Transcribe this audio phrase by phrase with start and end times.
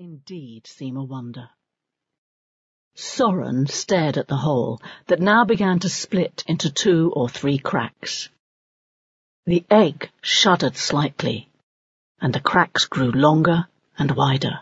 [0.00, 1.50] indeed seem a wonder.
[2.94, 8.30] Soren stared at the hole that now began to split into two or three cracks.
[9.44, 11.50] The egg shuddered slightly,
[12.18, 13.68] and the cracks grew longer
[13.98, 14.60] and wider.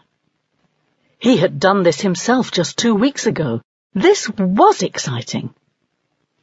[1.20, 3.62] He had done this himself just two weeks ago.
[3.94, 5.54] This was exciting.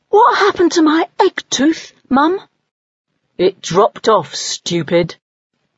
[0.07, 2.39] What happened to my egg tooth, Mum?
[3.37, 5.17] It dropped off, stupid,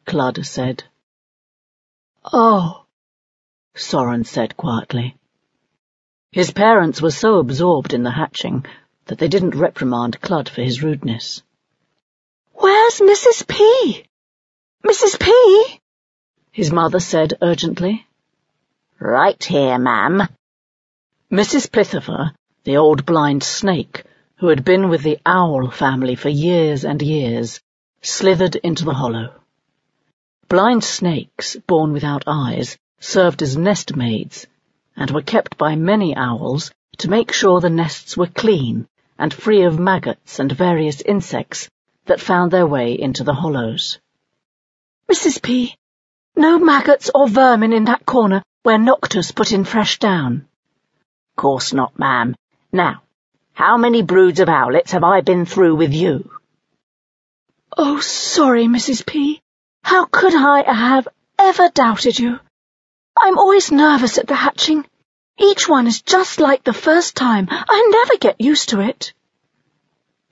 [0.05, 0.83] Kludd said.
[2.23, 2.83] Oh,
[3.79, 5.15] Soren said quietly.
[6.31, 8.65] His parents were so absorbed in the hatching
[9.05, 11.41] that they didn't reprimand Kludd for his rudeness.
[12.53, 13.47] Where's Mrs.
[13.47, 14.05] P?
[14.85, 15.19] Mrs.
[15.19, 15.79] P?
[16.51, 18.05] His mother said urgently.
[18.99, 20.27] Right here, ma'am.
[21.31, 21.71] Mrs.
[21.71, 22.31] Plithiver,
[22.63, 24.03] the old blind snake,
[24.37, 27.61] who had been with the owl family for years and years,
[28.01, 29.33] slithered into the hollow.
[30.49, 34.47] Blind snakes, born without eyes, served as nest maids
[34.95, 39.63] and were kept by many owls to make sure the nests were clean and free
[39.63, 41.69] of maggots and various insects
[42.05, 43.99] that found their way into the hollows.
[45.11, 45.41] Mrs.
[45.41, 45.75] P,
[46.35, 50.47] no maggots or vermin in that corner where Noctus put in fresh down.
[51.35, 52.35] Course not, ma'am.
[52.71, 53.01] Now,
[53.53, 56.29] how many broods of owlets have I been through with you?
[57.77, 59.05] Oh, sorry, Mrs.
[59.05, 59.41] P.
[59.83, 61.07] How could I have
[61.39, 62.39] ever doubted you?
[63.19, 64.85] I'm always nervous at the hatching.
[65.39, 67.47] Each one is just like the first time.
[67.49, 69.13] I never get used to it.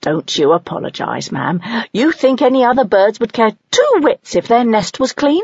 [0.00, 1.60] Don't you apologise, ma'am.
[1.92, 5.42] You think any other birds would care two whits if their nest was clean?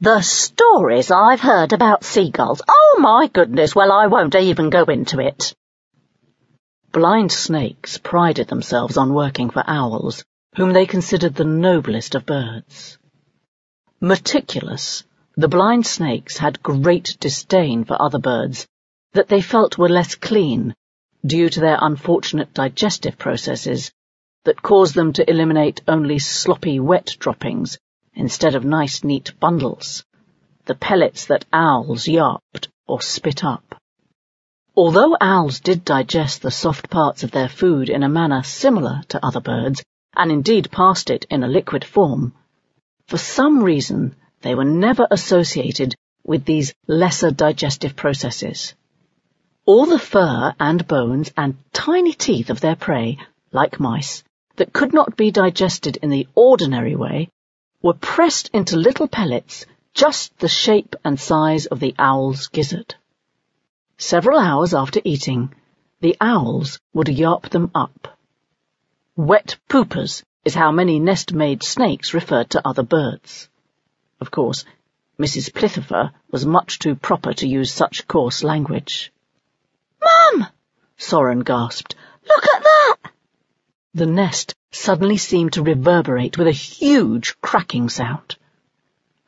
[0.00, 2.62] The stories I've heard about seagulls.
[2.66, 5.54] Oh, my goodness, well, I won't even go into it.
[6.92, 10.24] Blind snakes prided themselves on working for owls,
[10.56, 12.98] whom they considered the noblest of birds.
[14.00, 15.04] Meticulous,
[15.40, 18.66] the blind snakes had great disdain for other birds
[19.14, 20.74] that they felt were less clean
[21.24, 23.90] due to their unfortunate digestive processes
[24.44, 27.78] that caused them to eliminate only sloppy wet droppings
[28.12, 30.04] instead of nice neat bundles,
[30.66, 33.80] the pellets that owls yarped or spit up.
[34.76, 39.24] Although owls did digest the soft parts of their food in a manner similar to
[39.24, 39.82] other birds,
[40.14, 42.34] and indeed passed it in a liquid form,
[43.06, 48.74] for some reason they were never associated with these lesser digestive processes.
[49.66, 53.18] All the fur and bones and tiny teeth of their prey,
[53.52, 54.24] like mice,
[54.56, 57.28] that could not be digested in the ordinary way,
[57.82, 62.94] were pressed into little pellets just the shape and size of the owl's gizzard.
[63.98, 65.54] Several hours after eating,
[66.00, 68.18] the owls would yarp them up.
[69.16, 73.48] Wet poopers is how many nest-maid snakes referred to other birds.
[74.20, 74.64] Of course,
[75.18, 75.52] Mrs.
[75.52, 79.12] Plithiver was much too proper to use such coarse language.
[80.02, 80.46] Mum!
[80.96, 81.94] Soren gasped.
[82.26, 83.12] Look at that!
[83.94, 88.36] The nest suddenly seemed to reverberate with a huge cracking sound.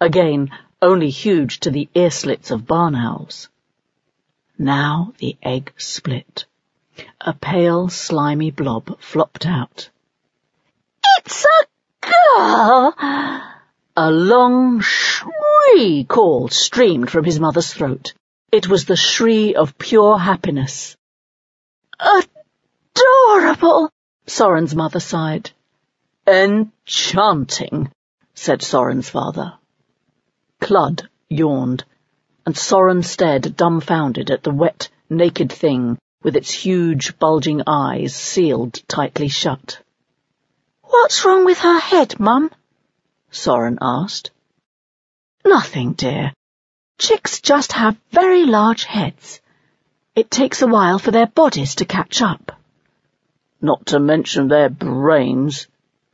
[0.00, 3.48] Again, only huge to the ear slits of barn owls.
[4.59, 6.44] Now the egg split.
[7.20, 9.88] A pale, slimy blob flopped out.
[11.19, 11.66] It's a
[12.06, 12.94] girl!
[14.04, 18.14] A long shriek call streamed from his mother's throat.
[18.50, 20.96] It was the shriek of pure happiness.
[22.00, 23.91] Adorable,
[24.26, 25.52] Soren's mother sighed.
[26.26, 27.92] Enchanting,
[28.34, 29.54] said Soren's father.
[30.60, 31.84] Kludd yawned,
[32.44, 38.82] and Soren stared dumbfounded at the wet, naked thing with its huge, bulging eyes sealed
[38.88, 39.80] tightly shut.
[40.82, 42.50] What's wrong with her head, Mum?
[43.32, 44.31] Soren asked.
[45.44, 46.32] Nothing, dear.
[46.98, 49.41] Chicks just have very large heads.
[50.15, 52.53] It takes a while for their bodies to catch up.
[53.60, 55.66] Not to mention their brains,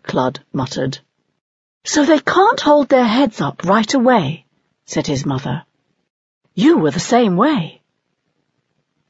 [0.04, 1.00] Kludd muttered.
[1.84, 4.46] So they can't hold their heads up right away,
[4.86, 5.64] said his mother.
[6.54, 7.82] You were the same way.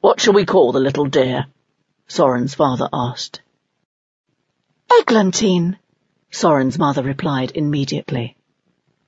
[0.01, 1.45] What shall we call the little dear?
[2.07, 3.41] Soren's father asked.
[4.91, 5.77] Eglantine,
[6.31, 8.37] Soren's mother replied immediately.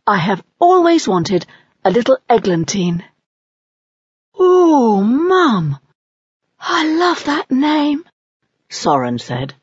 [0.08, 1.46] I have always wanted
[1.86, 3.04] a little eglantine.
[4.34, 5.78] Oh, Mum,
[6.60, 8.04] I love that name,
[8.70, 9.54] Soren said.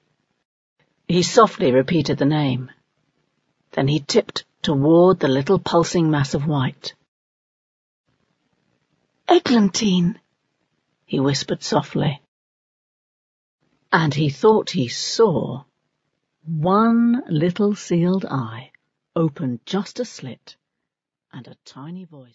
[1.07, 2.71] He softly repeated the name.
[3.73, 6.95] Then he tipped toward the little pulsing mass of white.
[9.29, 10.19] Eglantine,
[11.07, 12.21] he whispered softly.
[13.93, 15.65] And he thought he saw
[16.49, 18.73] one little sealed eye
[19.15, 20.57] opened just a slit,
[21.31, 22.33] and a tiny voice